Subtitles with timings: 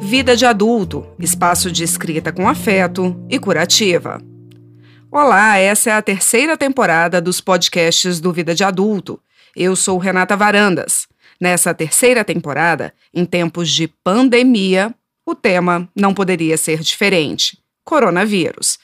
[0.00, 4.22] Vida de Adulto espaço de escrita com afeto e curativa.
[5.10, 9.20] Olá, essa é a terceira temporada dos podcasts do Vida de Adulto.
[9.56, 11.08] Eu sou Renata Varandas.
[11.40, 14.94] Nessa terceira temporada, em tempos de pandemia,
[15.26, 18.78] o tema não poderia ser diferente: coronavírus.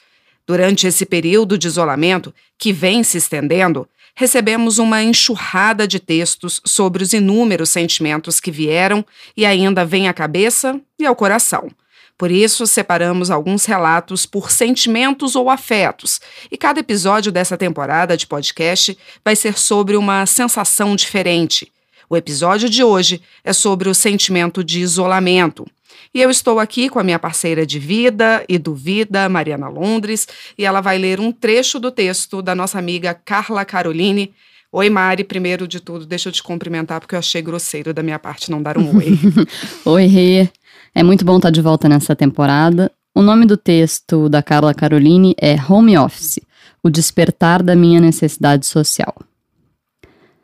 [0.45, 7.03] Durante esse período de isolamento, que vem se estendendo, recebemos uma enxurrada de textos sobre
[7.03, 9.05] os inúmeros sentimentos que vieram
[9.35, 11.69] e ainda vêm à cabeça e ao coração.
[12.17, 18.25] Por isso, separamos alguns relatos por sentimentos ou afetos, e cada episódio dessa temporada de
[18.25, 21.69] podcast vai ser sobre uma sensação diferente.
[22.09, 25.65] O episódio de hoje é sobre o sentimento de isolamento.
[26.13, 30.27] E eu estou aqui com a minha parceira de vida e do Vida, Mariana Londres,
[30.57, 34.33] e ela vai ler um trecho do texto da nossa amiga Carla Caroline.
[34.71, 35.23] Oi, Mari.
[35.23, 38.61] Primeiro de tudo, deixa eu te cumprimentar, porque eu achei grosseiro da minha parte não
[38.61, 39.17] dar um oi.
[39.85, 40.49] oi, Rê.
[40.93, 42.91] É muito bom estar de volta nessa temporada.
[43.13, 46.39] O nome do texto da Carla Caroline é Home Office
[46.83, 49.15] O Despertar da Minha Necessidade Social.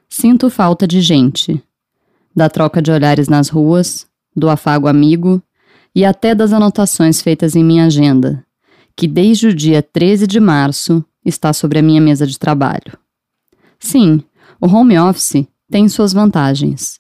[0.10, 1.62] Sinto falta de gente,
[2.36, 5.42] da troca de olhares nas ruas, do afago amigo
[5.94, 8.46] e até das anotações feitas em minha agenda,
[8.96, 12.98] que desde o dia 13 de março está sobre a minha mesa de trabalho.
[13.80, 14.24] Sim,
[14.60, 17.00] o home office tem suas vantagens.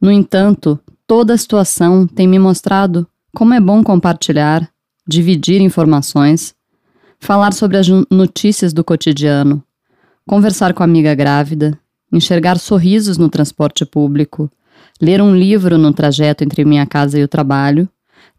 [0.00, 4.68] No entanto, toda a situação tem me mostrado como é bom compartilhar,
[5.06, 6.54] dividir informações,
[7.18, 9.62] falar sobre as notícias do cotidiano,
[10.26, 11.78] conversar com a amiga grávida,
[12.12, 14.50] enxergar sorrisos no transporte público,
[15.00, 17.88] ler um livro no trajeto entre minha casa e o trabalho,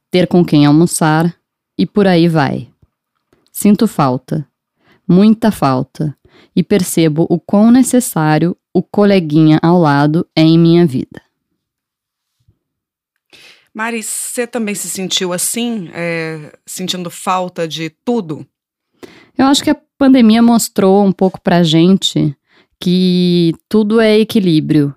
[0.09, 1.36] ter com quem almoçar
[1.78, 2.70] e por aí vai.
[3.52, 4.47] Sinto falta,
[5.08, 6.16] muita falta,
[6.56, 11.22] e percebo o quão necessário o coleguinha ao lado é em minha vida.
[13.73, 18.47] Mari, você também se sentiu assim, é, sentindo falta de tudo?
[19.38, 22.34] Eu acho que a pandemia mostrou um pouco pra gente
[22.80, 24.96] que tudo é equilíbrio.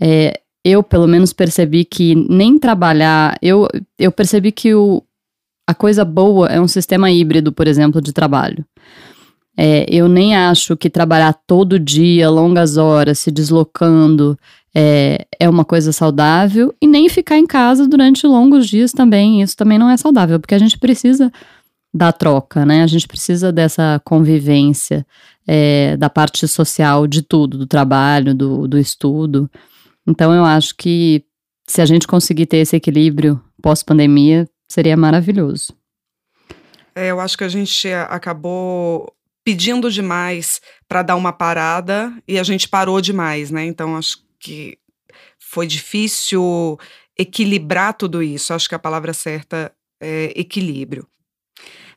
[0.00, 3.36] É, eu, pelo menos, percebi que nem trabalhar.
[3.42, 5.02] Eu, eu percebi que o,
[5.68, 8.64] a coisa boa é um sistema híbrido, por exemplo, de trabalho.
[9.56, 14.36] É, eu nem acho que trabalhar todo dia, longas horas, se deslocando,
[14.74, 19.42] é, é uma coisa saudável, e nem ficar em casa durante longos dias também.
[19.42, 21.30] Isso também não é saudável, porque a gente precisa
[21.92, 22.82] da troca, né?
[22.82, 25.06] A gente precisa dessa convivência,
[25.46, 29.48] é, da parte social de tudo, do trabalho, do, do estudo.
[30.06, 31.24] Então eu acho que
[31.66, 35.72] se a gente conseguir ter esse equilíbrio pós-pandemia, seria maravilhoso.
[36.94, 39.12] É, eu acho que a gente acabou
[39.44, 43.64] pedindo demais para dar uma parada e a gente parou demais, né?
[43.64, 44.78] Então acho que
[45.38, 46.78] foi difícil
[47.18, 48.52] equilibrar tudo isso.
[48.52, 51.06] Acho que a palavra certa é equilíbrio.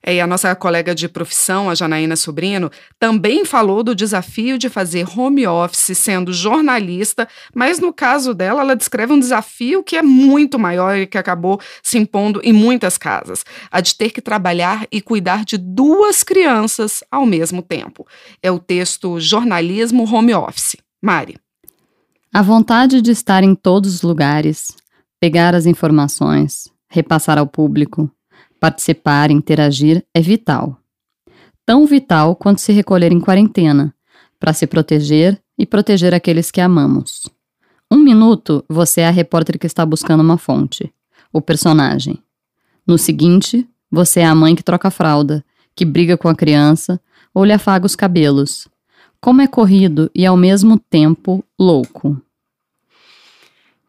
[0.04, 4.70] É, e a nossa colega de profissão, a Janaína Sobrino, também falou do desafio de
[4.70, 10.02] fazer home office sendo jornalista, mas no caso dela, ela descreve um desafio que é
[10.02, 14.88] muito maior e que acabou se impondo em muitas casas: a de ter que trabalhar
[14.92, 18.06] e cuidar de duas crianças ao mesmo tempo.
[18.42, 20.78] É o texto Jornalismo Home Office.
[21.02, 21.38] Mari.
[22.34, 24.68] A vontade de estar em todos os lugares,
[25.20, 28.12] pegar as informações, repassar ao público,
[28.60, 30.78] Participar, interagir é vital.
[31.66, 33.94] Tão vital quanto se recolher em quarentena,
[34.40, 37.30] para se proteger e proteger aqueles que amamos.
[37.92, 40.94] Um minuto, você é a repórter que está buscando uma fonte,
[41.32, 42.22] o personagem.
[42.86, 45.44] No seguinte, você é a mãe que troca a fralda,
[45.76, 47.00] que briga com a criança
[47.34, 48.68] ou lhe afaga os cabelos.
[49.22, 52.22] Como é corrido e ao mesmo tempo louco.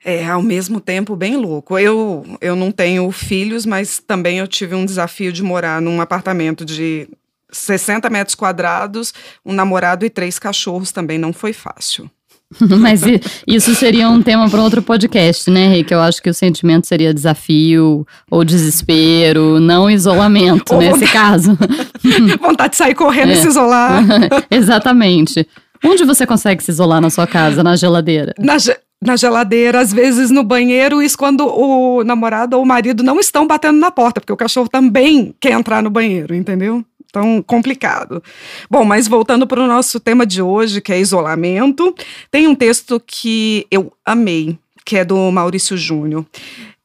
[0.08, 1.78] É, ao mesmo tempo, bem louco.
[1.78, 6.64] Eu, eu não tenho filhos, mas também eu tive um desafio de morar num apartamento
[6.64, 7.06] de
[7.52, 9.12] 60 metros quadrados,
[9.44, 12.10] um namorado e três cachorros também não foi fácil.
[12.80, 13.02] Mas
[13.46, 15.92] isso seria um tema para outro podcast, né, Rick?
[15.92, 21.12] Eu acho que o sentimento seria desafio ou desespero, não isolamento, ou nesse vontade...
[21.12, 21.58] caso.
[22.40, 23.34] vontade de sair correndo é.
[23.34, 24.02] e se isolar.
[24.50, 25.46] Exatamente.
[25.84, 27.62] Onde você consegue se isolar na sua casa?
[27.62, 28.32] Na geladeira?
[28.38, 33.03] Na, ge na geladeira, às vezes no banheiro, isso quando o namorado ou o marido
[33.03, 36.85] não estão batendo na porta, porque o cachorro também quer entrar no banheiro, entendeu?
[37.06, 38.23] Então, complicado.
[38.71, 41.95] Bom, mas voltando para o nosso tema de hoje, que é isolamento,
[42.31, 46.27] tem um texto que eu amei, que é do Maurício Júnior.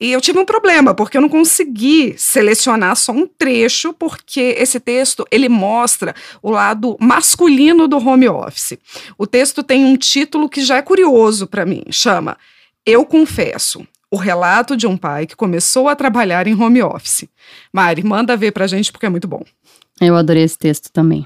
[0.03, 4.77] E eu tive um problema, porque eu não consegui selecionar só um trecho, porque esse
[4.77, 8.77] texto, ele mostra o lado masculino do home office.
[9.17, 12.37] O texto tem um título que já é curioso para mim, chama
[12.85, 17.23] Eu Confesso, O relato de um pai que começou a trabalhar em home office.
[17.71, 19.45] Mari, manda ver pra gente porque é muito bom.
[20.01, 21.25] Eu adorei esse texto também.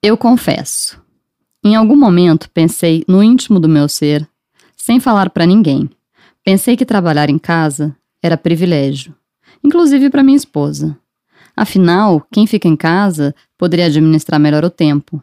[0.00, 1.02] Eu confesso.
[1.64, 4.24] Em algum momento pensei no íntimo do meu ser,
[4.76, 5.90] sem falar para ninguém.
[6.46, 9.12] Pensei que trabalhar em casa era privilégio,
[9.64, 10.96] inclusive para minha esposa.
[11.56, 15.20] Afinal, quem fica em casa poderia administrar melhor o tempo.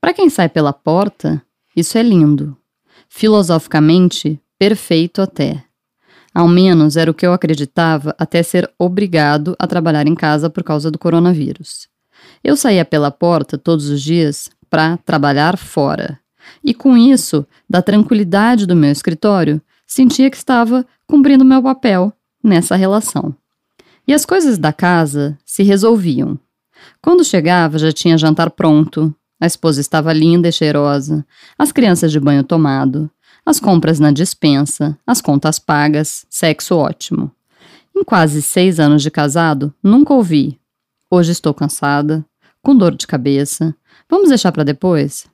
[0.00, 1.40] Para quem sai pela porta,
[1.76, 2.56] isso é lindo.
[3.08, 5.62] Filosoficamente, perfeito até.
[6.34, 10.64] Ao menos era o que eu acreditava até ser obrigado a trabalhar em casa por
[10.64, 11.86] causa do coronavírus.
[12.42, 16.18] Eu saía pela porta todos os dias para trabalhar fora.
[16.64, 19.62] E com isso, da tranquilidade do meu escritório,
[19.92, 22.12] sentia que estava cumprindo meu papel
[22.42, 23.34] nessa relação.
[24.08, 26.38] E as coisas da casa se resolviam.
[27.00, 31.24] Quando chegava, já tinha jantar pronto, a esposa estava linda e cheirosa,
[31.58, 33.10] as crianças de banho tomado,
[33.44, 37.30] as compras na dispensa, as contas pagas, sexo ótimo.
[37.94, 40.58] Em quase seis anos de casado, nunca ouvi.
[41.10, 42.24] Hoje estou cansada,
[42.62, 43.74] com dor de cabeça.
[44.08, 45.26] Vamos deixar para depois?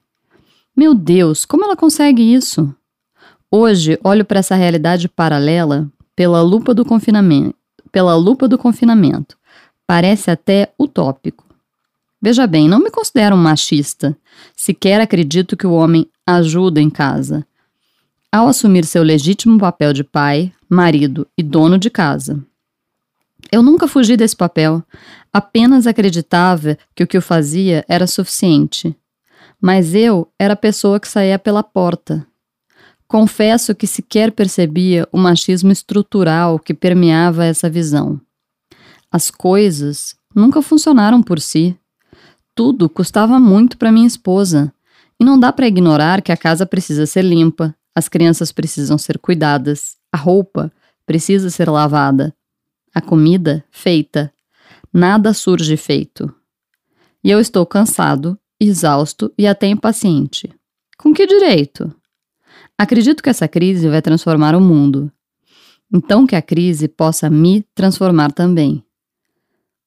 [0.76, 2.75] Meu Deus, como ela consegue isso?
[3.50, 7.55] Hoje olho para essa realidade paralela pela lupa do confinamento,
[7.91, 9.39] pela lupa do confinamento.
[9.87, 11.47] Parece até utópico.
[12.21, 14.15] Veja bem, não me considero um machista.
[14.55, 17.47] Sequer acredito que o homem ajuda em casa.
[18.31, 22.39] Ao assumir seu legítimo papel de pai, marido e dono de casa.
[23.50, 24.83] Eu nunca fugi desse papel,
[25.33, 28.95] apenas acreditava que o que eu fazia era suficiente.
[29.59, 32.27] Mas eu era a pessoa que saía pela porta.
[33.08, 38.20] Confesso que sequer percebia o machismo estrutural que permeava essa visão.
[39.10, 41.75] As coisas nunca funcionaram por si.
[42.55, 44.72] Tudo custava muito para minha esposa,
[45.19, 49.19] e não dá para ignorar que a casa precisa ser limpa, as crianças precisam ser
[49.19, 50.70] cuidadas, a roupa
[51.06, 52.34] precisa ser lavada,
[52.94, 54.32] a comida feita.
[54.93, 56.32] Nada surge feito.
[57.25, 60.52] E eu estou cansado, exausto e até impaciente.
[60.99, 61.93] Com que direito?
[62.78, 65.10] Acredito que essa crise vai transformar o mundo.
[65.92, 68.84] Então que a crise possa me transformar também.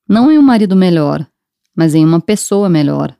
[0.07, 1.25] Não em um marido melhor,
[1.73, 3.15] mas em uma pessoa melhor,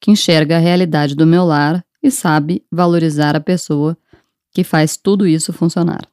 [0.00, 3.94] que enxerga a realidade do meu lar e sabe valorizar a pessoa
[4.52, 6.09] que faz tudo isso funcionar.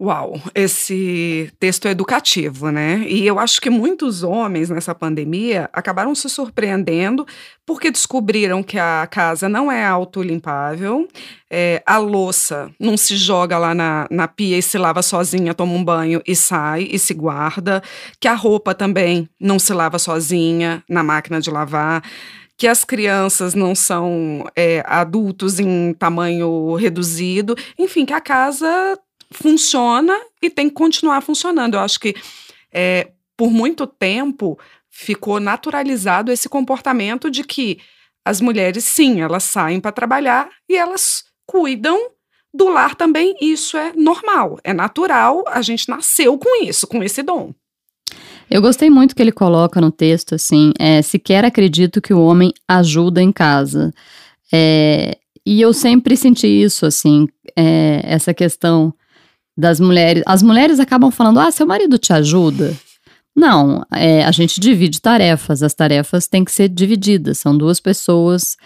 [0.00, 3.06] Uau, esse texto é educativo, né?
[3.08, 7.24] E eu acho que muitos homens nessa pandemia acabaram se surpreendendo
[7.64, 11.06] porque descobriram que a casa não é autolimpável,
[11.48, 15.72] é, a louça não se joga lá na, na pia e se lava sozinha, toma
[15.74, 17.80] um banho e sai e se guarda,
[18.18, 22.02] que a roupa também não se lava sozinha na máquina de lavar
[22.56, 28.96] que as crianças não são é, adultos em tamanho reduzido, enfim, que a casa
[29.30, 31.74] funciona e tem que continuar funcionando.
[31.74, 32.14] Eu acho que
[32.72, 34.58] é, por muito tempo
[34.90, 37.78] ficou naturalizado esse comportamento de que
[38.24, 42.10] as mulheres, sim, elas saem para trabalhar e elas cuidam
[42.52, 43.34] do lar também.
[43.40, 47.52] Isso é normal, é natural, a gente nasceu com isso, com esse dom.
[48.50, 52.52] Eu gostei muito que ele coloca no texto assim: é, sequer acredito que o homem
[52.68, 53.92] ajuda em casa.
[54.52, 58.94] É, e eu sempre senti isso, assim, é, essa questão
[59.56, 60.22] das mulheres.
[60.26, 62.74] As mulheres acabam falando: ah, seu marido te ajuda.
[63.36, 68.56] Não, é, a gente divide tarefas, as tarefas têm que ser divididas, são duas pessoas,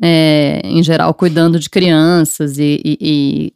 [0.00, 3.52] é, em geral, cuidando de crianças e, e,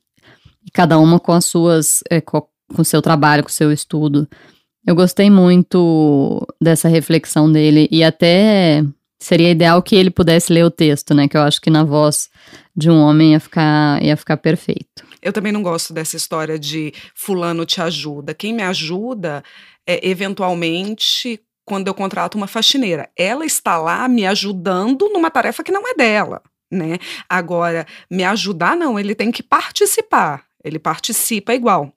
[0.65, 4.29] e, cada uma com as suas, é, com o seu trabalho, com o seu estudo.
[4.85, 8.85] Eu gostei muito dessa reflexão dele e até
[9.21, 11.29] seria ideal que ele pudesse ler o texto, né?
[11.29, 12.29] Que eu acho que na voz
[12.77, 15.06] de um homem ia ficar, ia ficar perfeito.
[15.23, 18.35] Eu também não gosto dessa história de fulano te ajuda.
[18.35, 19.43] Quem me ajuda
[19.87, 23.11] é eventualmente quando eu contrato uma faxineira.
[23.17, 26.99] Ela está lá me ajudando numa tarefa que não é dela, né?
[27.29, 30.45] Agora, me ajudar não, ele tem que participar.
[30.65, 31.93] Ele participa igual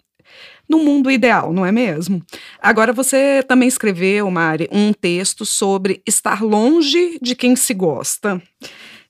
[0.70, 2.24] no mundo ideal, não é mesmo?
[2.62, 8.40] Agora, você também escreveu, Mari, um texto sobre estar longe de quem se gosta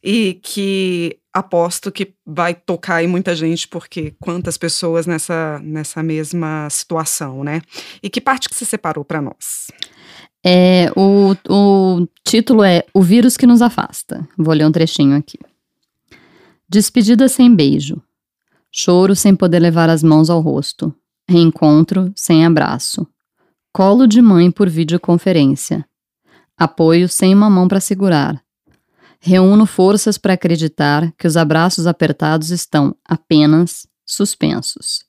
[0.01, 6.67] e que aposto que vai tocar em muita gente, porque quantas pessoas nessa, nessa mesma
[6.69, 7.61] situação, né?
[8.01, 9.67] E que parte que se separou para nós?
[10.43, 14.27] É, o, o título é O Vírus que nos afasta.
[14.37, 15.37] Vou ler um trechinho aqui.
[16.67, 18.01] Despedida sem beijo.
[18.71, 20.93] Choro sem poder levar as mãos ao rosto.
[21.27, 23.07] Reencontro sem abraço.
[23.73, 25.85] Colo de mãe por videoconferência.
[26.57, 28.41] Apoio sem uma mão para segurar
[29.21, 35.03] Reúno forças para acreditar que os abraços apertados estão apenas suspensos.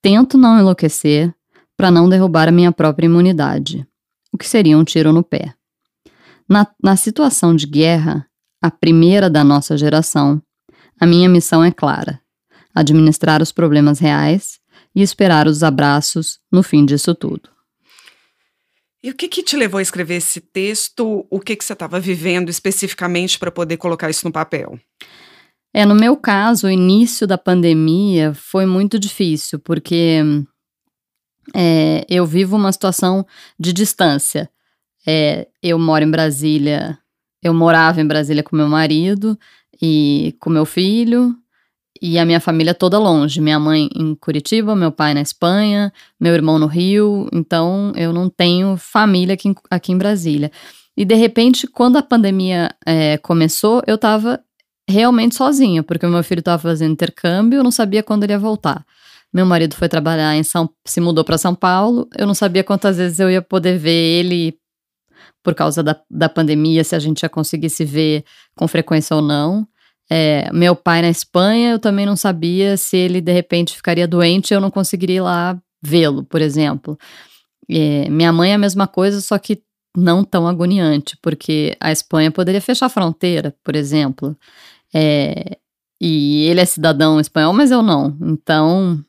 [0.00, 1.34] Tento não enlouquecer
[1.76, 3.86] para não derrubar a minha própria imunidade,
[4.32, 5.54] o que seria um tiro no pé.
[6.48, 8.26] Na, na situação de guerra,
[8.62, 10.42] a primeira da nossa geração,
[10.98, 12.20] a minha missão é clara:
[12.74, 14.58] administrar os problemas reais
[14.94, 17.53] e esperar os abraços no fim disso tudo.
[19.04, 21.26] E o que, que te levou a escrever esse texto?
[21.28, 24.80] O que, que você estava vivendo especificamente para poder colocar isso no papel?
[25.74, 30.22] É, no meu caso, o início da pandemia foi muito difícil, porque
[31.54, 33.26] é, eu vivo uma situação
[33.60, 34.48] de distância.
[35.06, 36.98] É, eu moro em Brasília,
[37.42, 39.38] eu morava em Brasília com meu marido
[39.82, 41.36] e com meu filho,
[42.00, 43.40] e a minha família toda longe.
[43.40, 47.28] Minha mãe em Curitiba, meu pai na Espanha, meu irmão no Rio.
[47.32, 50.50] Então eu não tenho família aqui em, aqui em Brasília.
[50.96, 54.40] E de repente, quando a pandemia é, começou, eu estava
[54.88, 58.38] realmente sozinha, porque o meu filho estava fazendo intercâmbio, eu não sabia quando ele ia
[58.38, 58.84] voltar.
[59.32, 62.98] Meu marido foi trabalhar em São, se mudou para São Paulo, eu não sabia quantas
[62.98, 64.56] vezes eu ia poder ver ele
[65.42, 68.24] por causa da, da pandemia, se a gente ia conseguir se ver
[68.54, 69.66] com frequência ou não.
[70.16, 74.54] É, meu pai na Espanha, eu também não sabia se ele de repente ficaria doente
[74.54, 76.96] eu não conseguiria ir lá vê-lo, por exemplo.
[77.68, 79.60] É, minha mãe é a mesma coisa, só que
[79.96, 84.36] não tão agoniante, porque a Espanha poderia fechar a fronteira, por exemplo.
[84.94, 85.58] É,
[86.00, 88.16] e ele é cidadão espanhol, mas eu não.
[88.22, 89.04] Então,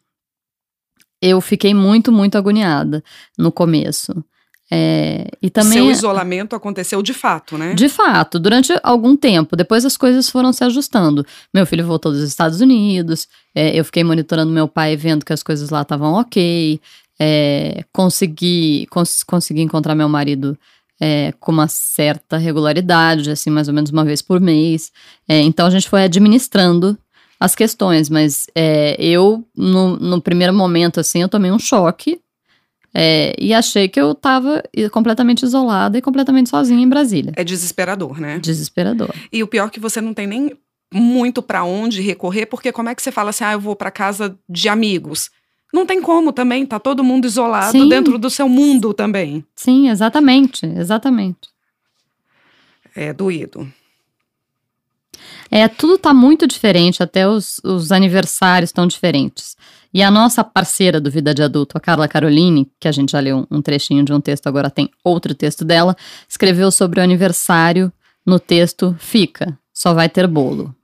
[1.21, 3.03] eu fiquei muito, muito agoniada
[3.37, 4.25] no começo.
[4.71, 7.73] É, e também, Seu isolamento aconteceu de fato, né?
[7.73, 9.55] De fato, durante algum tempo.
[9.55, 11.25] Depois as coisas foram se ajustando.
[11.53, 15.43] Meu filho voltou dos Estados Unidos, é, eu fiquei monitorando meu pai, vendo que as
[15.43, 16.79] coisas lá estavam ok.
[17.19, 20.57] É, consegui, cons consegui encontrar meu marido
[20.99, 24.91] é, com uma certa regularidade, assim, mais ou menos uma vez por mês.
[25.27, 26.97] É, então a gente foi administrando
[27.39, 32.19] as questões, mas é, eu, no, no primeiro momento, assim, eu tomei um choque
[32.97, 37.33] é, e achei que eu estava completamente isolada e completamente sozinha em Brasília.
[37.35, 38.39] É desesperador, né?
[38.39, 39.13] Desesperador.
[39.33, 40.57] E o pior é que você não tem nem
[40.93, 43.91] muito para onde recorrer, porque como é que você fala assim, ah, eu vou para
[43.91, 45.29] casa de amigos?
[45.73, 47.89] Não tem como também, tá todo mundo isolado Sim.
[47.89, 49.43] dentro do seu mundo também.
[49.57, 51.49] Sim, exatamente, exatamente.
[52.95, 53.69] É doído.
[55.49, 59.55] É, tudo tá muito diferente, até os, os aniversários estão diferentes.
[59.93, 63.19] E a nossa parceira do Vida de Adulto, a Carla Caroline, que a gente já
[63.19, 65.95] leu um trechinho de um texto, agora tem outro texto dela,
[66.27, 67.91] escreveu sobre o aniversário
[68.25, 70.75] no texto Fica, só vai ter bolo.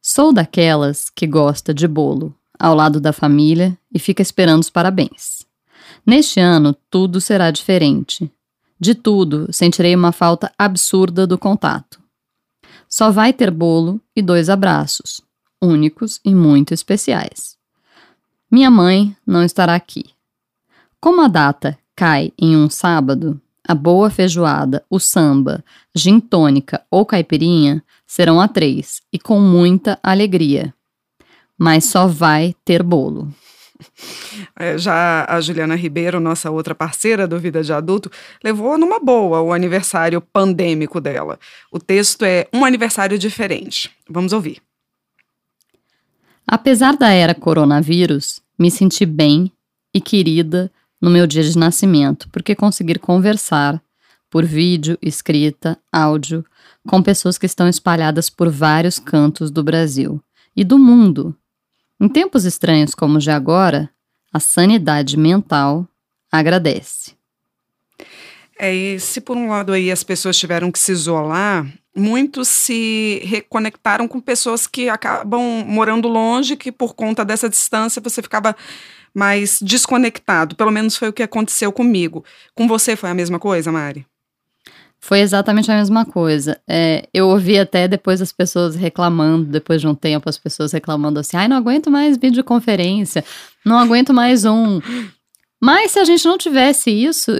[0.00, 5.46] Sou daquelas que gosta de bolo, ao lado da família e fica esperando os parabéns.
[6.06, 8.30] Neste ano, tudo será diferente.
[8.80, 11.97] De tudo, sentirei uma falta absurda do contato.
[12.88, 15.20] Só vai ter bolo e dois abraços,
[15.60, 17.56] únicos e muito especiais.
[18.50, 20.06] Minha mãe não estará aqui.
[21.00, 25.62] Como a data cai em um sábado, a boa feijoada, o samba,
[25.94, 30.72] gin tônica ou caipirinha serão a três e com muita alegria.
[31.58, 33.30] Mas só vai ter bolo.
[34.56, 38.10] É, já a Juliana Ribeiro, nossa outra parceira do Vida de Adulto,
[38.42, 41.38] levou numa boa o aniversário pandêmico dela.
[41.70, 43.90] O texto é Um Aniversário Diferente.
[44.08, 44.60] Vamos ouvir.
[46.46, 49.52] Apesar da era coronavírus, me senti bem
[49.94, 50.70] e querida
[51.00, 53.80] no meu dia de nascimento, porque conseguir conversar
[54.30, 56.44] por vídeo, escrita, áudio,
[56.86, 60.22] com pessoas que estão espalhadas por vários cantos do Brasil
[60.56, 61.36] e do mundo.
[62.00, 63.90] Em tempos estranhos como os de agora,
[64.32, 65.86] a sanidade mental
[66.30, 67.12] agradece.
[68.56, 73.20] É, e se por um lado aí as pessoas tiveram que se isolar, muitos se
[73.24, 78.54] reconectaram com pessoas que acabam morando longe, que por conta dessa distância você ficava
[79.12, 80.54] mais desconectado.
[80.54, 82.24] Pelo menos foi o que aconteceu comigo.
[82.54, 84.06] Com você foi a mesma coisa, Mari?
[85.00, 86.60] Foi exatamente a mesma coisa.
[86.68, 91.20] É, eu ouvi até depois as pessoas reclamando, depois de um tempo, as pessoas reclamando
[91.20, 93.24] assim: ai, não aguento mais videoconferência,
[93.64, 94.80] não aguento mais um.
[95.60, 97.32] Mas se a gente não tivesse isso,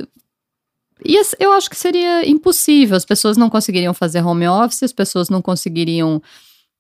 [1.05, 2.97] e eu acho que seria impossível.
[2.97, 6.23] As pessoas não conseguiriam fazer home office, as pessoas não conseguiriam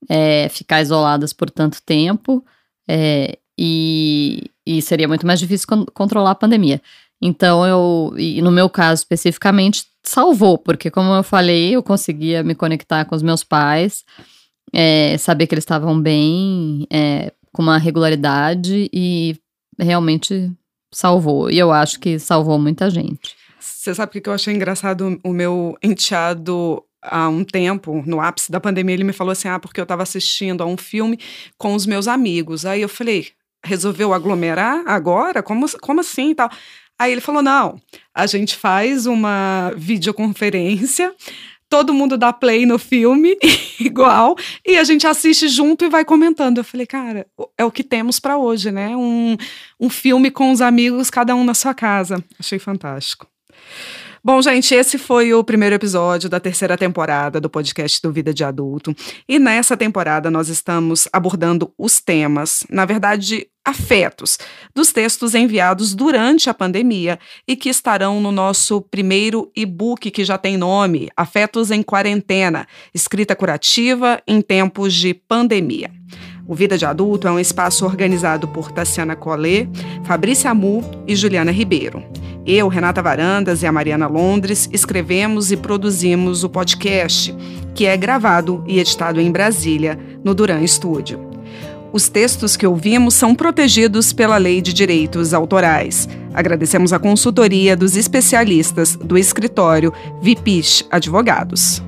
[0.09, 2.45] é, ficar isoladas por tanto tempo.
[2.89, 6.81] É, e, e, seria muito mais difícil con controlar a pandemia.
[7.21, 12.55] Então, eu, e no meu caso especificamente, salvou, porque, como eu falei, eu conseguia me
[12.55, 14.05] conectar com os meus pais,
[14.73, 19.37] é, saber que eles estavam bem, é, com uma regularidade, e
[19.79, 20.51] realmente
[20.91, 21.51] salvou.
[21.51, 23.37] E eu acho que salvou muita gente.
[23.61, 25.21] Você sabe o que eu achei engraçado?
[25.23, 29.59] O meu enteado há um tempo, no ápice da pandemia, ele me falou assim: ah,
[29.59, 31.19] porque eu estava assistindo a um filme
[31.59, 32.65] com os meus amigos.
[32.65, 33.29] Aí eu falei:
[33.63, 35.43] resolveu aglomerar agora?
[35.43, 36.51] Como, como assim tal?
[36.99, 37.81] Aí ele falou: não,
[38.15, 41.15] a gente faz uma videoconferência
[41.69, 43.37] todo mundo dá play no filme
[43.79, 44.37] igual
[44.67, 46.59] e a gente assiste junto e vai comentando.
[46.59, 47.27] Eu falei, cara,
[47.57, 48.97] é o que temos para hoje, né?
[48.97, 49.37] Um,
[49.79, 52.25] um filme com os amigos, cada um na sua casa.
[52.39, 53.27] Achei fantástico.
[54.23, 58.43] Bom, gente, esse foi o primeiro episódio da terceira temporada do podcast do Vida de
[58.43, 58.95] Adulto.
[59.29, 64.39] E nessa temporada nós estamos abordando os temas, na verdade, afetos,
[64.75, 70.37] dos textos enviados durante a pandemia e que estarão no nosso primeiro e-book que já
[70.37, 75.98] tem nome, Afetos em Quarentena, escrita curativa em tempos de pandemia.
[76.49, 79.69] O Vida de Adulto é um espaço organizado por Tassiana Collet,
[80.03, 82.03] Fabrícia Amu e Juliana Ribeiro.
[82.47, 87.37] Eu, Renata Varandas e a Mariana Londres escrevemos e produzimos o podcast,
[87.75, 91.21] que é gravado e editado em Brasília, no Duran Studio.
[91.93, 96.09] Os textos que ouvimos são protegidos pela Lei de Direitos Autorais.
[96.33, 101.83] Agradecemos a consultoria dos especialistas do escritório Vipich Advogados.